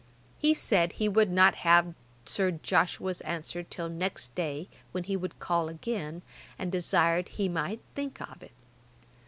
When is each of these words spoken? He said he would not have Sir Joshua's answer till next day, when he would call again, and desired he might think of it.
He 0.39 0.55
said 0.55 0.93
he 0.93 1.07
would 1.07 1.29
not 1.29 1.53
have 1.61 1.93
Sir 2.25 2.49
Joshua's 2.49 3.21
answer 3.21 3.61
till 3.61 3.87
next 3.87 4.33
day, 4.33 4.67
when 4.93 5.03
he 5.03 5.15
would 5.15 5.37
call 5.37 5.69
again, 5.69 6.23
and 6.57 6.71
desired 6.71 7.29
he 7.29 7.47
might 7.47 7.81
think 7.93 8.19
of 8.19 8.41
it. 8.41 8.51